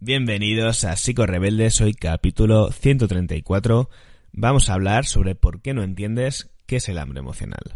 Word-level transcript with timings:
Bienvenidos 0.00 0.84
a 0.84 0.94
Psico 0.94 1.26
Rebeldes, 1.26 1.80
hoy 1.80 1.92
capítulo 1.92 2.70
134. 2.70 3.90
Vamos 4.30 4.70
a 4.70 4.74
hablar 4.74 5.06
sobre 5.06 5.34
por 5.34 5.60
qué 5.60 5.74
no 5.74 5.82
entiendes 5.82 6.52
qué 6.66 6.76
es 6.76 6.88
el 6.88 6.98
hambre 6.98 7.18
emocional. 7.18 7.74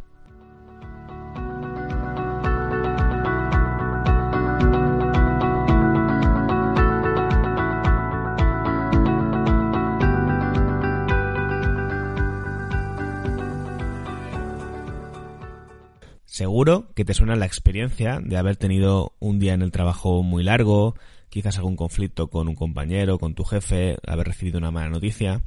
Seguro 16.24 16.86
que 16.94 17.04
te 17.04 17.14
suena 17.14 17.34
la 17.34 17.46
experiencia 17.46 18.20
de 18.22 18.36
haber 18.36 18.56
tenido 18.56 19.12
un 19.18 19.40
día 19.40 19.54
en 19.54 19.62
el 19.62 19.72
trabajo 19.72 20.22
muy 20.22 20.44
largo, 20.44 20.94
quizás 21.32 21.56
algún 21.56 21.76
conflicto 21.76 22.28
con 22.28 22.46
un 22.46 22.54
compañero, 22.54 23.18
con 23.18 23.34
tu 23.34 23.44
jefe, 23.44 23.96
haber 24.06 24.26
recibido 24.26 24.58
una 24.58 24.70
mala 24.70 24.90
noticia 24.90 25.42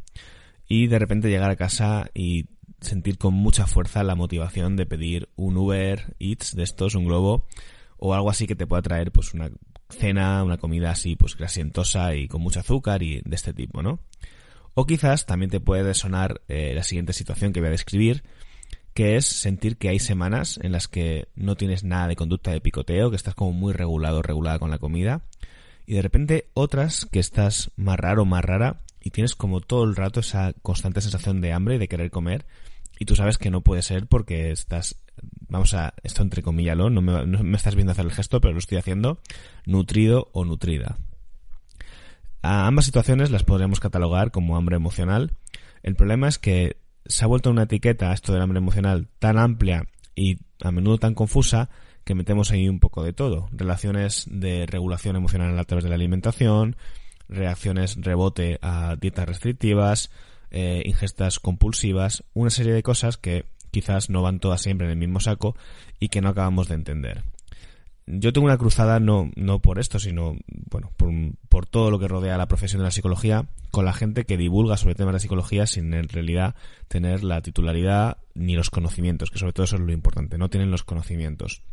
y 0.67 0.87
de 0.87 0.97
repente 0.97 1.29
llegar 1.29 1.51
a 1.51 1.55
casa 1.55 2.09
y 2.15 2.47
sentir 2.81 3.19
con 3.19 3.35
mucha 3.35 3.67
fuerza 3.67 4.03
la 4.03 4.15
motivación 4.15 4.77
de 4.77 4.87
pedir 4.87 5.29
un 5.35 5.55
Uber 5.57 6.15
Eats 6.17 6.55
de 6.55 6.63
estos, 6.63 6.95
un 6.95 7.05
globo 7.05 7.45
o 7.97 8.15
algo 8.15 8.31
así 8.31 8.47
que 8.47 8.55
te 8.55 8.65
pueda 8.65 8.81
traer 8.81 9.11
pues 9.11 9.35
una 9.35 9.51
cena, 9.89 10.43
una 10.43 10.57
comida 10.57 10.89
así 10.89 11.15
pues 11.15 11.37
grasientosa 11.37 12.15
y 12.15 12.27
con 12.27 12.41
mucho 12.41 12.61
azúcar 12.61 13.03
y 13.03 13.21
de 13.23 13.35
este 13.35 13.53
tipo, 13.53 13.83
¿no? 13.83 13.99
O 14.73 14.87
quizás 14.87 15.27
también 15.27 15.51
te 15.51 15.59
puede 15.59 15.93
sonar 15.93 16.41
eh, 16.47 16.73
la 16.73 16.81
siguiente 16.81 17.13
situación 17.13 17.53
que 17.53 17.59
voy 17.59 17.67
a 17.67 17.71
describir, 17.71 18.23
que 18.95 19.17
es 19.17 19.27
sentir 19.27 19.77
que 19.77 19.89
hay 19.89 19.99
semanas 19.99 20.59
en 20.63 20.71
las 20.71 20.87
que 20.87 21.27
no 21.35 21.55
tienes 21.55 21.83
nada 21.83 22.07
de 22.07 22.15
conducta 22.15 22.49
de 22.49 22.59
picoteo, 22.59 23.11
que 23.11 23.17
estás 23.17 23.35
como 23.35 23.51
muy 23.51 23.71
regulado, 23.71 24.23
regulada 24.23 24.57
con 24.57 24.71
la 24.71 24.79
comida, 24.79 25.21
y 25.85 25.95
de 25.95 26.01
repente 26.01 26.49
otras 26.53 27.05
que 27.05 27.19
estás 27.19 27.71
más 27.75 27.99
raro, 27.99 28.25
más 28.25 28.43
rara, 28.43 28.77
y 29.01 29.11
tienes 29.11 29.35
como 29.35 29.61
todo 29.61 29.83
el 29.83 29.95
rato 29.95 30.19
esa 30.19 30.53
constante 30.61 31.01
sensación 31.01 31.41
de 31.41 31.53
hambre 31.53 31.75
y 31.75 31.77
de 31.77 31.87
querer 31.87 32.11
comer, 32.11 32.45
y 32.99 33.05
tú 33.05 33.15
sabes 33.15 33.37
que 33.37 33.51
no 33.51 33.61
puede 33.61 33.81
ser 33.81 34.07
porque 34.07 34.51
estás, 34.51 34.95
vamos 35.47 35.73
a, 35.73 35.93
esto 36.03 36.21
entre 36.21 36.41
comillas, 36.41 36.77
no 36.77 36.89
me, 36.89 37.25
no 37.25 37.43
me 37.43 37.57
estás 37.57 37.75
viendo 37.75 37.91
hacer 37.91 38.05
el 38.05 38.11
gesto, 38.11 38.41
pero 38.41 38.53
lo 38.53 38.59
estoy 38.59 38.77
haciendo, 38.77 39.19
nutrido 39.65 40.29
o 40.33 40.45
nutrida. 40.45 40.97
A 42.41 42.67
ambas 42.67 42.85
situaciones 42.85 43.31
las 43.31 43.43
podríamos 43.43 43.79
catalogar 43.79 44.31
como 44.31 44.55
hambre 44.55 44.75
emocional. 44.75 45.31
El 45.81 45.95
problema 45.95 46.27
es 46.27 46.37
que 46.37 46.77
se 47.05 47.23
ha 47.23 47.27
vuelto 47.27 47.49
una 47.49 47.63
etiqueta, 47.63 48.13
esto 48.13 48.33
del 48.33 48.41
hambre 48.41 48.59
emocional, 48.59 49.07
tan 49.19 49.37
amplia 49.37 49.87
y 50.15 50.39
a 50.61 50.71
menudo 50.71 50.97
tan 50.97 51.15
confusa 51.15 51.69
que 52.05 52.15
metemos 52.15 52.51
ahí 52.51 52.69
un 52.69 52.79
poco 52.79 53.03
de 53.03 53.11
todo. 53.11 53.49
Relaciones 53.51 54.25
de 54.29 54.65
regulación 54.65 55.17
emocional 55.17 55.59
a 55.59 55.63
través 55.65 55.83
de 55.83 55.89
la 55.89 55.95
alimentación, 55.95 56.77
reacciones 57.27 57.97
rebote 57.99 58.59
a 58.61 58.95
dietas 58.95 59.27
restrictivas, 59.27 60.11
eh, 60.51 60.83
ingestas 60.85 61.39
compulsivas, 61.39 62.23
una 62.33 62.49
serie 62.49 62.71
de 62.71 62.83
cosas 62.83 63.17
que 63.17 63.45
quizás 63.71 64.09
no 64.09 64.21
van 64.21 64.39
todas 64.39 64.61
siempre 64.61 64.87
en 64.87 64.91
el 64.91 64.97
mismo 64.97 65.19
saco 65.19 65.57
y 65.99 66.07
que 66.07 66.21
no 66.21 66.29
acabamos 66.29 66.69
de 66.69 66.75
entender 66.75 67.23
yo 68.07 68.33
tengo 68.33 68.45
una 68.45 68.57
cruzada 68.57 68.99
no, 68.99 69.31
no 69.35 69.59
por 69.59 69.79
esto, 69.79 69.99
sino 69.99 70.37
bueno, 70.69 70.91
por, 70.95 71.11
por, 71.49 71.65
todo 71.65 71.89
lo 71.89 71.99
que 71.99 72.07
rodea 72.07 72.37
la 72.37 72.47
profesión 72.47 72.79
de 72.79 72.85
la 72.85 72.91
psicología, 72.91 73.47
con 73.71 73.85
la 73.85 73.93
gente 73.93 74.25
que 74.25 74.37
divulga 74.37 74.77
sobre 74.77 74.95
temas 74.95 75.13
de 75.13 75.19
psicología 75.19 75.65
sin 75.65 75.93
en 75.93 76.07
realidad 76.07 76.55
tener 76.87 77.23
la 77.23 77.41
titularidad 77.41 78.17
ni 78.35 78.55
los 78.55 78.69
conocimientos, 78.69 79.31
que 79.31 79.39
sobre 79.39 79.53
todo 79.53 79.63
eso 79.63 79.77
es 79.77 79.81
lo 79.81 79.91
importante, 79.91 80.37
no 80.37 80.49
tienen 80.49 80.71
los 80.71 80.83
conocimientos. 80.83 81.63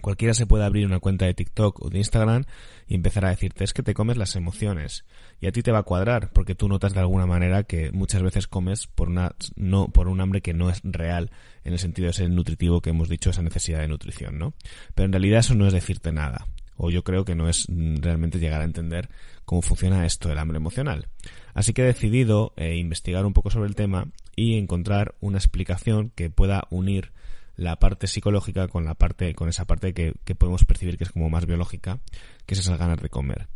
Cualquiera 0.00 0.32
se 0.32 0.46
puede 0.46 0.64
abrir 0.64 0.86
una 0.86 1.00
cuenta 1.00 1.26
de 1.26 1.34
TikTok 1.34 1.82
o 1.82 1.90
de 1.90 1.98
Instagram 1.98 2.44
y 2.86 2.94
empezar 2.94 3.24
a 3.24 3.30
decirte 3.30 3.64
es 3.64 3.72
que 3.72 3.82
te 3.82 3.94
comes 3.94 4.16
las 4.16 4.36
emociones 4.36 5.04
y 5.40 5.48
a 5.48 5.52
ti 5.52 5.62
te 5.62 5.72
va 5.72 5.80
a 5.80 5.82
cuadrar 5.82 6.30
porque 6.32 6.54
tú 6.54 6.68
notas 6.68 6.94
de 6.94 7.00
alguna 7.00 7.26
manera 7.26 7.64
que 7.64 7.90
muchas 7.90 8.22
veces 8.22 8.46
comes 8.46 8.86
por 8.86 9.08
una 9.08 9.34
no 9.56 9.88
por 9.88 10.08
un 10.08 10.20
hambre 10.20 10.40
que 10.40 10.54
no 10.54 10.70
es 10.70 10.80
real 10.84 11.30
en 11.64 11.72
el 11.72 11.78
sentido 11.78 12.06
de 12.06 12.12
ser 12.12 12.30
nutritivo 12.30 12.80
que 12.80 12.90
hemos 12.90 13.08
dicho 13.08 13.30
esa 13.30 13.42
necesidad 13.42 13.80
de 13.80 13.88
nutrición, 13.88 14.38
¿no? 14.38 14.54
Pero 14.94 15.06
en 15.06 15.12
realidad 15.12 15.40
eso 15.40 15.54
no 15.54 15.66
es 15.66 15.72
decirte 15.72 16.12
nada 16.12 16.46
o 16.78 16.90
yo 16.90 17.02
creo 17.02 17.24
que 17.24 17.34
no 17.34 17.48
es 17.48 17.66
realmente 17.68 18.38
llegar 18.38 18.62
a 18.62 18.64
entender 18.64 19.10
cómo 19.44 19.62
funciona 19.62 20.06
esto 20.06 20.28
del 20.28 20.38
hambre 20.38 20.56
emocional. 20.56 21.08
Así 21.52 21.72
que 21.72 21.82
he 21.82 21.86
decidido 21.86 22.54
eh, 22.56 22.76
investigar 22.76 23.26
un 23.26 23.32
poco 23.32 23.50
sobre 23.50 23.68
el 23.68 23.74
tema 23.74 24.06
y 24.36 24.56
encontrar 24.56 25.16
una 25.20 25.38
explicación 25.38 26.10
que 26.14 26.30
pueda 26.30 26.68
unir 26.70 27.10
la 27.58 27.76
parte 27.76 28.06
psicológica 28.06 28.68
con 28.68 28.84
la 28.84 28.94
parte, 28.94 29.34
con 29.34 29.48
esa 29.48 29.66
parte 29.66 29.92
que, 29.92 30.14
podemos 30.36 30.64
percibir 30.64 30.96
que 30.96 31.04
es 31.04 31.10
como 31.10 31.28
más 31.28 31.44
biológica, 31.44 31.98
que 32.46 32.54
es 32.54 32.60
esas 32.60 32.78
ganas 32.78 33.02
de 33.02 33.10
comer. 33.10 33.48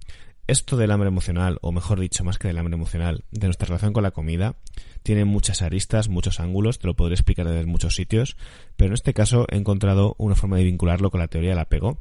Esto 0.49 0.77
del 0.77 0.91
hambre 0.91 1.09
emocional, 1.09 1.59
o 1.63 1.71
mejor 1.71 2.01
dicho, 2.01 2.25
más 2.25 2.37
que 2.37 2.49
del 2.49 2.59
hambre 2.59 2.75
emocional, 2.75 3.25
de 3.31 3.47
nuestra 3.47 3.67
relación 3.69 3.93
con 3.93 4.03
la 4.03 4.11
comida, 4.11 4.57
tiene 5.05 5.25
muchas 5.25 5.63
aristas, 5.63 6.09
muchos 6.09 6.41
ángulos, 6.41 6.81
te 6.81 6.89
lo 6.89 6.97
podré 6.97 7.15
explicar 7.15 7.47
desde 7.47 7.65
muchos 7.65 7.95
sitios, 7.95 8.37
pero 8.77 8.89
en 8.89 8.95
este 8.95 9.15
caso 9.15 9.47
he 9.49 9.57
encontrado 9.57 10.17
una 10.19 10.35
forma 10.35 10.57
de 10.57 10.65
vincularlo 10.65 11.13
con 11.13 11.21
la 11.21 11.29
teoría 11.29 11.51
del 11.51 11.61
apego, 11.61 11.99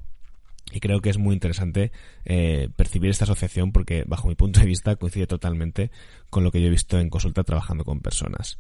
y 0.72 0.80
creo 0.80 1.02
que 1.02 1.12
es 1.12 1.20
muy 1.20 1.36
interesante 1.36 1.92
eh, 2.26 2.70
percibir 2.76 3.12
esta 3.12 3.26
asociación 3.26 3.72
porque, 3.72 4.06
bajo 4.08 4.28
mi 4.28 4.36
punto 4.36 4.60
de 4.60 4.66
vista, 4.66 4.96
coincide 4.96 5.28
totalmente 5.28 5.92
con 6.32 6.44
lo 6.44 6.52
que 6.52 6.62
yo 6.62 6.68
he 6.68 6.72
visto 6.72 6.98
en 7.00 7.12
consulta 7.12 7.44
trabajando 7.44 7.84
con 7.84 8.00
personas. 8.00 8.58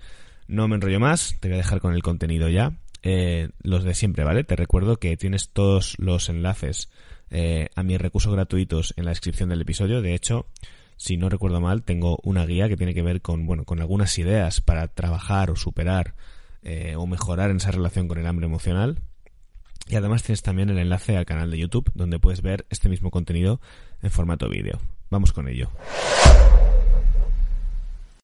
No 0.47 0.67
me 0.67 0.75
enrollo 0.75 0.99
más, 0.99 1.37
te 1.39 1.47
voy 1.47 1.55
a 1.55 1.57
dejar 1.57 1.79
con 1.79 1.95
el 1.95 2.03
contenido 2.03 2.47
ya 2.47 2.77
eh, 3.03 3.49
los 3.61 3.83
de 3.83 3.93
siempre, 3.93 4.23
¿vale? 4.23 4.43
Te 4.43 4.55
recuerdo 4.55 4.97
que 4.97 5.17
tienes 5.17 5.49
todos 5.49 5.95
los 5.97 6.29
enlaces 6.29 6.89
eh, 7.29 7.69
a 7.75 7.83
mis 7.83 7.99
recursos 7.99 8.33
gratuitos 8.33 8.93
en 8.97 9.05
la 9.05 9.11
descripción 9.11 9.49
del 9.49 9.61
episodio. 9.61 10.01
De 10.01 10.13
hecho, 10.13 10.47
si 10.97 11.17
no 11.17 11.29
recuerdo 11.29 11.61
mal, 11.61 11.83
tengo 11.83 12.19
una 12.23 12.45
guía 12.45 12.69
que 12.69 12.77
tiene 12.77 12.93
que 12.93 13.01
ver 13.01 13.21
con, 13.21 13.45
bueno, 13.45 13.65
con 13.65 13.79
algunas 13.79 14.17
ideas 14.19 14.61
para 14.61 14.87
trabajar 14.87 15.49
o 15.49 15.55
superar 15.55 16.13
eh, 16.61 16.95
o 16.95 17.07
mejorar 17.07 17.49
en 17.49 17.57
esa 17.57 17.71
relación 17.71 18.07
con 18.07 18.19
el 18.19 18.27
hambre 18.27 18.45
emocional. 18.45 18.99
Y 19.87 19.95
además 19.95 20.21
tienes 20.21 20.43
también 20.43 20.69
el 20.69 20.77
enlace 20.77 21.17
al 21.17 21.25
canal 21.25 21.49
de 21.49 21.57
YouTube 21.57 21.89
donde 21.95 22.19
puedes 22.19 22.41
ver 22.43 22.67
este 22.69 22.87
mismo 22.87 23.09
contenido 23.09 23.61
en 24.03 24.11
formato 24.11 24.47
vídeo. 24.47 24.79
Vamos 25.09 25.33
con 25.33 25.47
ello. 25.47 25.71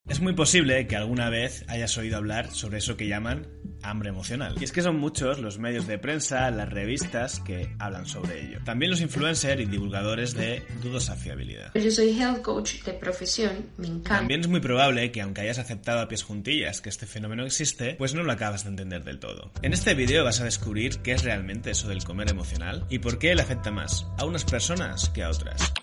Es 0.10 0.22
muy 0.22 0.34
posible 0.34 0.88
que 0.88 0.96
alguna 0.96 1.30
vez 1.30 1.66
hayas 1.68 1.98
oído 1.98 2.16
hablar 2.16 2.52
sobre 2.52 2.78
eso 2.78 2.96
que 2.96 3.08
llaman 3.08 3.46
hambre 3.84 4.10
emocional. 4.10 4.56
Y 4.60 4.64
es 4.64 4.72
que 4.72 4.82
son 4.82 4.98
muchos 4.98 5.40
los 5.40 5.60
medios 5.60 5.86
de 5.86 6.00
prensa, 6.00 6.50
las 6.50 6.70
revistas 6.70 7.42
que 7.42 7.76
hablan 7.78 8.06
sobre 8.06 8.42
ello. 8.42 8.60
También 8.64 8.92
los 8.92 9.02
influencers 9.02 9.62
y 9.62 9.66
divulgadores 9.66 10.34
de 10.34 10.64
dudosa 10.82 11.16
fiabilidad. 11.16 11.74
Yo 11.74 11.92
soy 11.92 12.18
health 12.18 12.42
coach 12.42 12.84
de 12.84 12.94
profesión, 12.94 13.70
me 13.78 13.88
encanta. 13.88 14.18
También 14.20 14.42
es 14.42 14.48
muy 14.48 14.62
probable 14.62 15.12
que 15.12 15.22
aunque 15.22 15.42
hayas 15.42 15.60
aceptado 15.60 16.00
a 16.00 16.08
pies 16.08 16.24
juntillas 16.24 16.82
que 16.82 16.90
este 16.90 17.06
fenómeno 17.06 17.46
existe, 17.46 17.96
pues 17.96 18.14
no 18.14 18.24
lo 18.24 18.32
acabas 18.32 18.64
de 18.64 18.70
entender 18.70 19.04
del 19.04 19.20
todo. 19.20 19.52
En 19.62 19.74
este 19.74 19.94
vídeo 19.94 20.24
vas 20.24 20.40
a 20.40 20.46
descubrir 20.46 21.00
qué 21.00 21.12
es 21.12 21.24
realmente 21.24 21.72
eso 21.72 21.90
del 21.90 22.06
comer 22.06 22.30
emocional 22.30 22.86
y 22.90 23.00
por 23.00 23.20
qué 23.20 23.36
le 23.36 23.42
afecta 23.42 23.72
más 23.72 24.08
a 24.18 24.26
unas 24.26 24.46
personas 24.46 25.10
que 25.10 25.24
a 25.24 25.30
otras. 25.30 25.74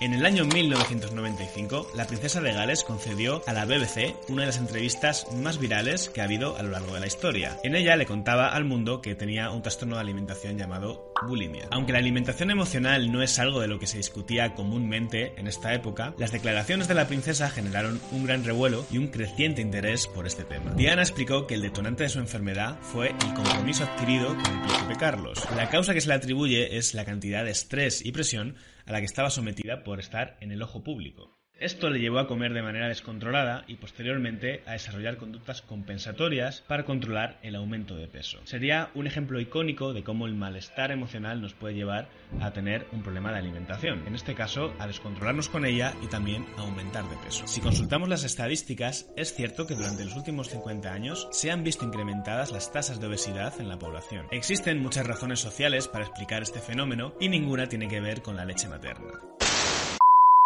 En 0.00 0.14
el 0.14 0.24
año 0.24 0.44
1995, 0.44 1.90
la 1.96 2.06
princesa 2.06 2.40
de 2.40 2.52
Gales 2.52 2.84
concedió 2.84 3.42
a 3.48 3.52
la 3.52 3.64
BBC 3.64 4.14
una 4.28 4.42
de 4.42 4.46
las 4.46 4.58
entrevistas 4.58 5.26
más 5.34 5.58
virales 5.58 6.08
que 6.08 6.20
ha 6.20 6.24
habido 6.24 6.56
a 6.56 6.62
lo 6.62 6.70
largo 6.70 6.94
de 6.94 7.00
la 7.00 7.08
historia. 7.08 7.58
En 7.64 7.74
ella 7.74 7.96
le 7.96 8.06
contaba 8.06 8.50
al 8.50 8.64
mundo 8.64 9.02
que 9.02 9.16
tenía 9.16 9.50
un 9.50 9.60
trastorno 9.60 9.96
de 9.96 10.02
alimentación 10.02 10.56
llamado 10.56 11.12
bulimia. 11.26 11.66
Aunque 11.72 11.90
la 11.90 11.98
alimentación 11.98 12.52
emocional 12.52 13.10
no 13.10 13.22
es 13.22 13.40
algo 13.40 13.60
de 13.60 13.66
lo 13.66 13.80
que 13.80 13.88
se 13.88 13.96
discutía 13.96 14.54
comúnmente 14.54 15.32
en 15.36 15.48
esta 15.48 15.74
época, 15.74 16.14
las 16.16 16.30
declaraciones 16.30 16.86
de 16.86 16.94
la 16.94 17.08
princesa 17.08 17.50
generaron 17.50 18.00
un 18.12 18.24
gran 18.24 18.44
revuelo 18.44 18.86
y 18.92 18.98
un 18.98 19.08
creciente 19.08 19.62
interés 19.62 20.06
por 20.06 20.28
este 20.28 20.44
tema. 20.44 20.74
Diana 20.74 21.02
explicó 21.02 21.48
que 21.48 21.54
el 21.54 21.62
detonante 21.62 22.04
de 22.04 22.10
su 22.10 22.20
enfermedad 22.20 22.78
fue 22.82 23.08
el 23.08 23.34
compromiso 23.34 23.82
adquirido 23.82 24.28
con 24.28 24.46
el 24.46 24.60
príncipe 24.60 24.96
Carlos. 24.96 25.42
La 25.56 25.68
causa 25.68 25.92
que 25.92 26.00
se 26.00 26.06
le 26.06 26.14
atribuye 26.14 26.78
es 26.78 26.94
la 26.94 27.04
cantidad 27.04 27.44
de 27.44 27.50
estrés 27.50 28.06
y 28.06 28.12
presión 28.12 28.54
a 28.88 28.92
la 28.92 29.00
que 29.00 29.06
estaba 29.06 29.28
sometida 29.28 29.84
por 29.84 30.00
estar 30.00 30.38
en 30.40 30.50
el 30.50 30.62
ojo 30.62 30.82
público. 30.82 31.37
Esto 31.60 31.90
le 31.90 31.98
llevó 31.98 32.20
a 32.20 32.28
comer 32.28 32.52
de 32.54 32.62
manera 32.62 32.86
descontrolada 32.86 33.64
y 33.66 33.74
posteriormente 33.74 34.62
a 34.64 34.72
desarrollar 34.72 35.16
conductas 35.16 35.60
compensatorias 35.60 36.60
para 36.68 36.84
controlar 36.84 37.40
el 37.42 37.56
aumento 37.56 37.96
de 37.96 38.06
peso. 38.06 38.38
Sería 38.44 38.90
un 38.94 39.08
ejemplo 39.08 39.40
icónico 39.40 39.92
de 39.92 40.04
cómo 40.04 40.26
el 40.26 40.36
malestar 40.36 40.92
emocional 40.92 41.40
nos 41.40 41.54
puede 41.54 41.74
llevar 41.74 42.10
a 42.38 42.52
tener 42.52 42.86
un 42.92 43.02
problema 43.02 43.32
de 43.32 43.38
alimentación, 43.38 44.06
en 44.06 44.14
este 44.14 44.36
caso 44.36 44.72
a 44.78 44.86
descontrolarnos 44.86 45.48
con 45.48 45.64
ella 45.64 45.94
y 46.00 46.06
también 46.06 46.46
a 46.56 46.60
aumentar 46.60 47.08
de 47.08 47.16
peso. 47.16 47.44
Si 47.48 47.60
consultamos 47.60 48.08
las 48.08 48.22
estadísticas, 48.22 49.10
es 49.16 49.34
cierto 49.34 49.66
que 49.66 49.74
durante 49.74 50.04
los 50.04 50.14
últimos 50.14 50.50
50 50.50 50.92
años 50.92 51.26
se 51.32 51.50
han 51.50 51.64
visto 51.64 51.84
incrementadas 51.84 52.52
las 52.52 52.70
tasas 52.70 53.00
de 53.00 53.08
obesidad 53.08 53.60
en 53.60 53.68
la 53.68 53.80
población. 53.80 54.28
Existen 54.30 54.80
muchas 54.80 55.08
razones 55.08 55.40
sociales 55.40 55.88
para 55.88 56.04
explicar 56.04 56.40
este 56.40 56.60
fenómeno 56.60 57.14
y 57.18 57.28
ninguna 57.28 57.68
tiene 57.68 57.88
que 57.88 58.00
ver 58.00 58.22
con 58.22 58.36
la 58.36 58.44
leche 58.44 58.68
materna. 58.68 59.37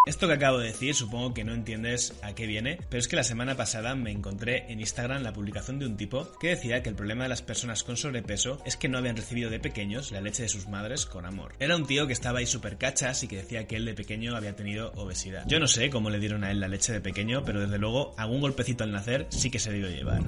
Esto 0.04 0.26
que 0.26 0.32
acabo 0.32 0.58
de 0.58 0.66
decir 0.66 0.96
supongo 0.96 1.32
que 1.32 1.44
no 1.44 1.54
entiendes 1.54 2.18
a 2.22 2.34
qué 2.34 2.48
viene, 2.48 2.80
pero 2.90 2.98
es 2.98 3.06
que 3.06 3.14
la 3.14 3.22
semana 3.22 3.56
pasada 3.56 3.94
me 3.94 4.10
encontré 4.10 4.64
en 4.72 4.80
Instagram 4.80 5.22
la 5.22 5.32
publicación 5.32 5.78
de 5.78 5.86
un 5.86 5.96
tipo 5.96 6.26
que 6.40 6.48
decía 6.48 6.82
que 6.82 6.88
el 6.88 6.96
problema 6.96 7.22
de 7.22 7.28
las 7.28 7.40
personas 7.40 7.84
con 7.84 7.96
sobrepeso 7.96 8.60
es 8.64 8.76
que 8.76 8.88
no 8.88 8.98
habían 8.98 9.16
recibido 9.16 9.48
de 9.48 9.60
pequeños 9.60 10.10
la 10.10 10.20
leche 10.20 10.42
de 10.42 10.48
sus 10.48 10.66
madres 10.66 11.06
con 11.06 11.24
amor. 11.24 11.54
Era 11.60 11.76
un 11.76 11.86
tío 11.86 12.08
que 12.08 12.14
estaba 12.14 12.40
ahí 12.40 12.46
súper 12.46 12.78
cachas 12.78 13.22
y 13.22 13.28
que 13.28 13.36
decía 13.36 13.68
que 13.68 13.76
él 13.76 13.84
de 13.84 13.94
pequeño 13.94 14.34
había 14.34 14.56
tenido 14.56 14.90
obesidad. 14.96 15.44
Yo 15.46 15.60
no 15.60 15.68
sé 15.68 15.88
cómo 15.88 16.10
le 16.10 16.18
dieron 16.18 16.42
a 16.42 16.50
él 16.50 16.58
la 16.58 16.66
leche 16.66 16.92
de 16.92 17.00
pequeño, 17.00 17.44
pero 17.44 17.60
desde 17.60 17.78
luego 17.78 18.12
algún 18.16 18.40
golpecito 18.40 18.82
al 18.82 18.90
nacer 18.90 19.28
sí 19.30 19.52
que 19.52 19.60
se 19.60 19.70
debió 19.70 19.88
llevar. 19.88 20.22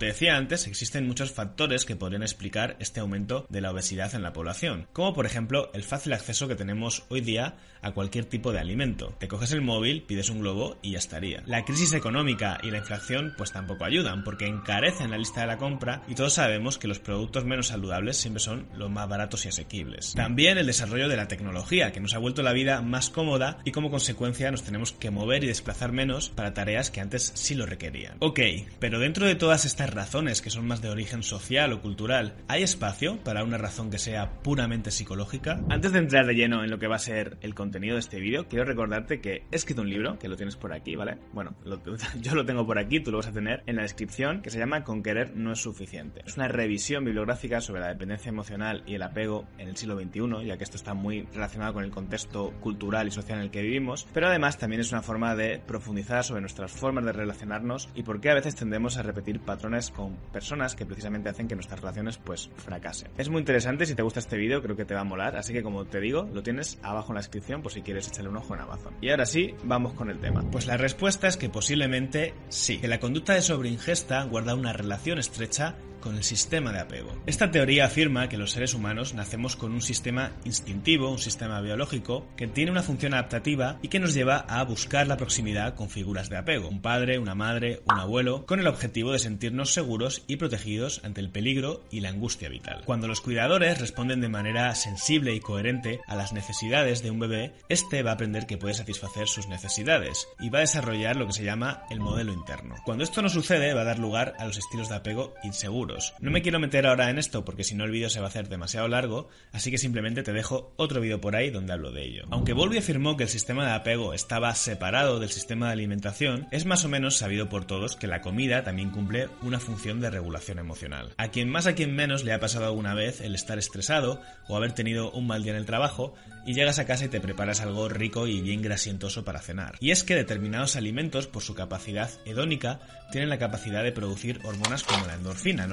Te 0.00 0.06
decía 0.06 0.38
antes, 0.38 0.66
existen 0.66 1.06
muchos 1.06 1.30
factores 1.30 1.84
que 1.84 1.94
podrían 1.94 2.22
explicar 2.22 2.74
este 2.78 3.00
aumento 3.00 3.44
de 3.50 3.60
la 3.60 3.70
obesidad 3.70 4.14
en 4.14 4.22
la 4.22 4.32
población, 4.32 4.88
como 4.94 5.12
por 5.12 5.26
ejemplo 5.26 5.70
el 5.74 5.82
fácil 5.82 6.14
acceso 6.14 6.48
que 6.48 6.54
tenemos 6.54 7.04
hoy 7.10 7.20
día 7.20 7.58
a 7.82 7.92
cualquier 7.92 8.24
tipo 8.24 8.50
de 8.50 8.60
alimento. 8.60 9.14
Te 9.18 9.28
coges 9.28 9.52
el 9.52 9.60
móvil, 9.60 10.02
pides 10.04 10.30
un 10.30 10.40
globo 10.40 10.78
y 10.80 10.92
ya 10.92 10.98
estaría. 10.98 11.42
La 11.44 11.66
crisis 11.66 11.92
económica 11.92 12.56
y 12.62 12.70
la 12.70 12.78
inflación 12.78 13.34
pues 13.36 13.52
tampoco 13.52 13.84
ayudan, 13.84 14.24
porque 14.24 14.46
encarecen 14.46 15.10
la 15.10 15.18
lista 15.18 15.42
de 15.42 15.48
la 15.48 15.58
compra 15.58 16.02
y 16.08 16.14
todos 16.14 16.32
sabemos 16.32 16.78
que 16.78 16.88
los 16.88 16.98
productos 16.98 17.44
menos 17.44 17.66
saludables 17.66 18.16
siempre 18.16 18.40
son 18.40 18.68
los 18.74 18.88
más 18.88 19.06
baratos 19.06 19.44
y 19.44 19.48
asequibles. 19.48 20.14
También 20.14 20.56
el 20.56 20.66
desarrollo 20.66 21.10
de 21.10 21.16
la 21.18 21.28
tecnología, 21.28 21.92
que 21.92 22.00
nos 22.00 22.14
ha 22.14 22.18
vuelto 22.18 22.42
la 22.42 22.54
vida 22.54 22.80
más 22.80 23.10
cómoda 23.10 23.58
y 23.66 23.72
como 23.72 23.90
consecuencia 23.90 24.50
nos 24.50 24.62
tenemos 24.62 24.92
que 24.92 25.10
mover 25.10 25.44
y 25.44 25.48
desplazar 25.48 25.92
menos 25.92 26.30
para 26.30 26.54
tareas 26.54 26.90
que 26.90 27.02
antes 27.02 27.32
sí 27.34 27.54
lo 27.54 27.66
requerían. 27.66 28.16
Ok, 28.20 28.40
pero 28.78 28.98
dentro 28.98 29.26
de 29.26 29.34
todas 29.34 29.66
estas 29.66 29.89
razones 29.90 30.42
que 30.42 30.50
son 30.50 30.66
más 30.66 30.82
de 30.82 30.88
origen 30.88 31.22
social 31.22 31.72
o 31.72 31.80
cultural, 31.80 32.36
¿hay 32.48 32.62
espacio 32.62 33.18
para 33.22 33.44
una 33.44 33.58
razón 33.58 33.90
que 33.90 33.98
sea 33.98 34.42
puramente 34.42 34.90
psicológica? 34.90 35.60
Antes 35.68 35.92
de 35.92 35.98
entrar 35.98 36.26
de 36.26 36.34
lleno 36.34 36.64
en 36.64 36.70
lo 36.70 36.78
que 36.78 36.86
va 36.86 36.96
a 36.96 37.00
ser 37.00 37.38
el 37.40 37.54
contenido 37.54 37.94
de 37.94 38.00
este 38.00 38.20
vídeo, 38.20 38.46
quiero 38.48 38.64
recordarte 38.64 39.20
que 39.20 39.44
he 39.50 39.56
escrito 39.56 39.82
un 39.82 39.90
libro, 39.90 40.18
que 40.18 40.28
lo 40.28 40.36
tienes 40.36 40.56
por 40.56 40.72
aquí, 40.72 40.96
¿vale? 40.96 41.18
Bueno, 41.32 41.54
yo 42.20 42.34
lo 42.34 42.44
tengo 42.44 42.66
por 42.66 42.78
aquí, 42.78 43.00
tú 43.00 43.10
lo 43.10 43.18
vas 43.18 43.28
a 43.28 43.32
tener 43.32 43.62
en 43.66 43.76
la 43.76 43.82
descripción, 43.82 44.42
que 44.42 44.50
se 44.50 44.58
llama 44.58 44.84
Con 44.84 45.02
querer 45.02 45.36
no 45.36 45.52
es 45.52 45.60
suficiente. 45.60 46.22
Es 46.26 46.36
una 46.36 46.48
revisión 46.48 47.04
bibliográfica 47.04 47.60
sobre 47.60 47.80
la 47.80 47.88
dependencia 47.88 48.28
emocional 48.28 48.82
y 48.86 48.94
el 48.94 49.02
apego 49.02 49.46
en 49.58 49.68
el 49.68 49.76
siglo 49.76 49.98
XXI, 49.98 50.46
ya 50.46 50.56
que 50.56 50.64
esto 50.64 50.76
está 50.76 50.94
muy 50.94 51.22
relacionado 51.32 51.74
con 51.74 51.84
el 51.84 51.90
contexto 51.90 52.52
cultural 52.60 53.08
y 53.08 53.10
social 53.10 53.38
en 53.38 53.44
el 53.44 53.50
que 53.50 53.62
vivimos, 53.62 54.06
pero 54.12 54.28
además 54.28 54.58
también 54.58 54.80
es 54.80 54.92
una 54.92 55.02
forma 55.02 55.34
de 55.34 55.60
profundizar 55.66 56.24
sobre 56.24 56.40
nuestras 56.40 56.72
formas 56.72 57.04
de 57.04 57.12
relacionarnos 57.12 57.88
y 57.94 58.02
por 58.02 58.20
qué 58.20 58.30
a 58.30 58.34
veces 58.34 58.54
tendemos 58.54 58.96
a 58.96 59.02
repetir 59.02 59.40
patrones 59.40 59.79
con 59.88 60.16
personas 60.32 60.76
que 60.76 60.84
precisamente 60.84 61.30
hacen 61.30 61.48
que 61.48 61.54
nuestras 61.54 61.80
relaciones 61.80 62.18
pues 62.18 62.50
fracasen. 62.56 63.10
Es 63.16 63.30
muy 63.30 63.38
interesante, 63.38 63.86
si 63.86 63.94
te 63.94 64.02
gusta 64.02 64.20
este 64.20 64.36
vídeo 64.36 64.60
creo 64.60 64.76
que 64.76 64.84
te 64.84 64.94
va 64.94 65.00
a 65.00 65.04
molar, 65.04 65.36
así 65.36 65.54
que 65.54 65.62
como 65.62 65.86
te 65.86 66.00
digo, 66.00 66.28
lo 66.30 66.42
tienes 66.42 66.78
abajo 66.82 67.12
en 67.12 67.14
la 67.14 67.20
descripción 67.20 67.62
por 67.62 67.72
si 67.72 67.80
quieres 67.80 68.08
echarle 68.08 68.28
un 68.28 68.36
ojo 68.36 68.54
en 68.54 68.60
Amazon. 68.60 68.94
Y 69.00 69.08
ahora 69.08 69.24
sí, 69.24 69.54
vamos 69.64 69.94
con 69.94 70.10
el 70.10 70.18
tema. 70.18 70.44
Pues 70.50 70.66
la 70.66 70.76
respuesta 70.76 71.28
es 71.28 71.38
que 71.38 71.48
posiblemente 71.48 72.34
sí, 72.50 72.78
que 72.78 72.88
la 72.88 73.00
conducta 73.00 73.32
de 73.32 73.40
sobreingesta 73.40 74.24
guarda 74.24 74.54
una 74.54 74.72
relación 74.72 75.18
estrecha 75.18 75.76
con 76.00 76.16
el 76.16 76.24
sistema 76.24 76.72
de 76.72 76.80
apego. 76.80 77.16
Esta 77.26 77.50
teoría 77.50 77.84
afirma 77.84 78.28
que 78.28 78.38
los 78.38 78.52
seres 78.52 78.74
humanos 78.74 79.14
nacemos 79.14 79.56
con 79.56 79.72
un 79.72 79.82
sistema 79.82 80.32
instintivo, 80.44 81.10
un 81.10 81.18
sistema 81.18 81.60
biológico, 81.60 82.26
que 82.36 82.46
tiene 82.46 82.70
una 82.70 82.82
función 82.82 83.14
adaptativa 83.14 83.78
y 83.82 83.88
que 83.88 84.00
nos 84.00 84.14
lleva 84.14 84.38
a 84.38 84.64
buscar 84.64 85.06
la 85.06 85.16
proximidad 85.16 85.74
con 85.74 85.90
figuras 85.90 86.28
de 86.30 86.38
apego, 86.38 86.68
un 86.68 86.80
padre, 86.80 87.18
una 87.18 87.34
madre, 87.34 87.82
un 87.84 87.98
abuelo, 87.98 88.46
con 88.46 88.60
el 88.60 88.66
objetivo 88.66 89.12
de 89.12 89.18
sentirnos 89.18 89.72
seguros 89.72 90.24
y 90.26 90.36
protegidos 90.36 91.02
ante 91.04 91.20
el 91.20 91.30
peligro 91.30 91.84
y 91.90 92.00
la 92.00 92.08
angustia 92.08 92.48
vital. 92.48 92.82
Cuando 92.84 93.08
los 93.08 93.20
cuidadores 93.20 93.80
responden 93.80 94.20
de 94.20 94.28
manera 94.28 94.74
sensible 94.74 95.34
y 95.34 95.40
coherente 95.40 96.00
a 96.06 96.16
las 96.16 96.32
necesidades 96.32 97.02
de 97.02 97.10
un 97.10 97.18
bebé, 97.18 97.54
este 97.68 98.02
va 98.02 98.12
a 98.12 98.14
aprender 98.14 98.46
que 98.46 98.58
puede 98.58 98.74
satisfacer 98.74 99.28
sus 99.28 99.48
necesidades 99.48 100.28
y 100.38 100.50
va 100.50 100.58
a 100.58 100.62
desarrollar 100.62 101.16
lo 101.16 101.26
que 101.26 101.32
se 101.32 101.44
llama 101.44 101.82
el 101.90 102.00
modelo 102.00 102.32
interno. 102.32 102.76
Cuando 102.84 103.04
esto 103.04 103.22
no 103.22 103.28
sucede, 103.28 103.74
va 103.74 103.82
a 103.82 103.84
dar 103.84 103.98
lugar 103.98 104.34
a 104.38 104.46
los 104.46 104.56
estilos 104.56 104.88
de 104.88 104.96
apego 104.96 105.34
inseguros 105.42 105.89
no 106.20 106.30
me 106.30 106.42
quiero 106.42 106.60
meter 106.60 106.86
ahora 106.86 107.10
en 107.10 107.18
esto 107.18 107.44
porque 107.44 107.64
si 107.64 107.74
no 107.74 107.84
el 107.84 107.90
vídeo 107.90 108.10
se 108.10 108.20
va 108.20 108.26
a 108.26 108.28
hacer 108.28 108.48
demasiado 108.48 108.88
largo, 108.88 109.28
así 109.52 109.70
que 109.70 109.78
simplemente 109.78 110.22
te 110.22 110.32
dejo 110.32 110.72
otro 110.76 111.00
vídeo 111.00 111.20
por 111.20 111.36
ahí 111.36 111.50
donde 111.50 111.72
hablo 111.72 111.92
de 111.92 112.04
ello. 112.04 112.24
Aunque 112.30 112.52
Bowlby 112.52 112.78
afirmó 112.78 113.16
que 113.16 113.24
el 113.24 113.28
sistema 113.28 113.66
de 113.66 113.72
apego 113.72 114.14
estaba 114.14 114.54
separado 114.54 115.20
del 115.20 115.30
sistema 115.30 115.66
de 115.66 115.72
alimentación, 115.72 116.48
es 116.50 116.64
más 116.64 116.84
o 116.84 116.88
menos 116.88 117.16
sabido 117.16 117.48
por 117.48 117.64
todos 117.64 117.96
que 117.96 118.06
la 118.06 118.20
comida 118.20 118.64
también 118.64 118.90
cumple 118.90 119.28
una 119.42 119.60
función 119.60 120.00
de 120.00 120.10
regulación 120.10 120.58
emocional. 120.58 121.14
A 121.16 121.28
quien 121.28 121.48
más 121.48 121.66
a 121.66 121.74
quien 121.74 121.94
menos 121.94 122.24
le 122.24 122.32
ha 122.32 122.40
pasado 122.40 122.66
alguna 122.66 122.94
vez 122.94 123.20
el 123.20 123.34
estar 123.34 123.58
estresado 123.58 124.20
o 124.48 124.56
haber 124.56 124.72
tenido 124.72 125.10
un 125.10 125.26
mal 125.26 125.42
día 125.42 125.52
en 125.52 125.58
el 125.58 125.66
trabajo 125.66 126.14
y 126.46 126.54
llegas 126.54 126.78
a 126.78 126.86
casa 126.86 127.04
y 127.04 127.08
te 127.08 127.20
preparas 127.20 127.60
algo 127.60 127.88
rico 127.88 128.26
y 128.26 128.40
bien 128.40 128.62
grasientoso 128.62 129.24
para 129.24 129.40
cenar. 129.40 129.76
Y 129.80 129.90
es 129.90 130.04
que 130.04 130.14
determinados 130.14 130.76
alimentos, 130.76 131.26
por 131.26 131.42
su 131.42 131.54
capacidad 131.54 132.10
hedónica, 132.24 132.80
tienen 133.10 133.28
la 133.28 133.38
capacidad 133.38 133.82
de 133.82 133.92
producir 133.92 134.40
hormonas 134.44 134.82
como 134.82 135.06
la 135.06 135.14
endorfina, 135.14 135.66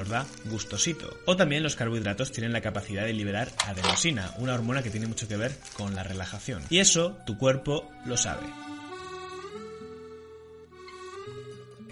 gustosito. 0.45 1.19
O 1.25 1.35
también 1.35 1.63
los 1.63 1.75
carbohidratos 1.75 2.31
tienen 2.31 2.53
la 2.53 2.61
capacidad 2.61 3.05
de 3.05 3.13
liberar 3.13 3.51
adenosina, 3.65 4.33
una 4.37 4.53
hormona 4.53 4.83
que 4.83 4.89
tiene 4.89 5.07
mucho 5.07 5.27
que 5.27 5.37
ver 5.37 5.55
con 5.73 5.95
la 5.95 6.03
relajación. 6.03 6.63
Y 6.69 6.79
eso 6.79 7.17
tu 7.25 7.37
cuerpo 7.37 7.91
lo 8.05 8.17
sabe. 8.17 8.66